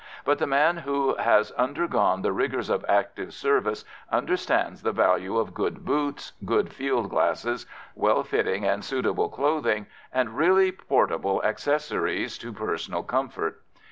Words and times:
But 0.25 0.39
the 0.39 0.47
man 0.47 0.77
who 0.77 1.13
has 1.17 1.51
undergone 1.51 2.23
the 2.23 2.31
rigours 2.33 2.71
of 2.71 2.83
active 2.89 3.35
service 3.35 3.85
understands 4.11 4.81
the 4.81 4.91
value 4.91 5.37
of 5.37 5.53
good 5.53 5.85
boots, 5.85 6.31
good 6.43 6.73
field 6.73 7.11
glasses, 7.11 7.67
well 7.93 8.23
fitting 8.23 8.65
and 8.65 8.83
suitable 8.83 9.29
clothing, 9.29 9.85
and 10.11 10.35
really 10.35 10.71
portable 10.71 11.43
accessories 11.43 12.39
to 12.39 12.51
personal 12.51 13.03
comfort. 13.03 13.61